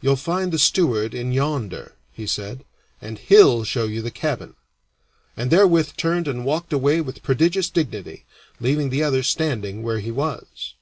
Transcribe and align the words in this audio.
"You'll 0.00 0.16
find 0.16 0.52
the 0.52 0.58
steward 0.58 1.12
in 1.12 1.32
yonder," 1.32 1.94
he 2.12 2.26
said, 2.26 2.64
"and 3.02 3.18
he'll 3.18 3.62
show 3.62 3.84
you 3.84 4.00
the 4.00 4.10
cabin," 4.10 4.54
and 5.36 5.50
therewith 5.50 5.98
turned 5.98 6.26
and 6.26 6.46
walked 6.46 6.72
away 6.72 7.02
with 7.02 7.22
prodigious 7.22 7.68
dignity, 7.68 8.24
leaving 8.58 8.88
the 8.88 9.02
other 9.04 9.22
standing 9.22 9.82
where 9.82 9.98
he 10.00 10.10
was. 10.12 10.76